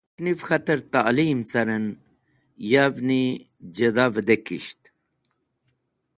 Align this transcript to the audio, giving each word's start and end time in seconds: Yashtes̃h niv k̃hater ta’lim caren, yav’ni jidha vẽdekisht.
Yashtes̃h 0.07 0.21
niv 0.23 0.39
k̃hater 0.47 0.79
ta’lim 0.91 1.39
caren, 1.49 1.85
yav’ni 2.71 3.21
jidha 3.75 4.05
vẽdekisht. 4.13 4.81